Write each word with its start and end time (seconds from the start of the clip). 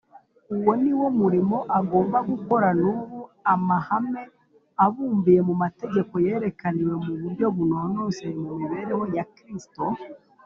uwo 0.57 0.71
ni 0.81 0.93
wo 0.99 1.07
murimo 1.19 1.57
agomba 1.79 2.17
gukora 2.29 2.67
n’ubu 2.79 3.19
amahame 3.53 4.23
abumbiye 4.85 5.39
mu 5.47 5.53
mategeko 5.63 6.13
yerekaniwe 6.25 6.93
mu 7.05 7.13
buryo 7.21 7.45
bunonosoye 7.55 8.35
mu 8.45 8.51
mibereho 8.59 9.03
ya 9.15 9.25
kristo; 9.35 9.83